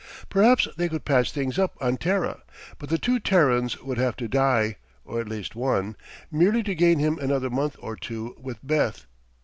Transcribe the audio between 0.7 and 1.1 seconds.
they could